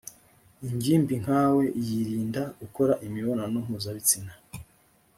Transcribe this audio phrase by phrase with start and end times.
[0.67, 4.33] ingimbi nkawe yiirinda gukora imibonano mpuzabitsina.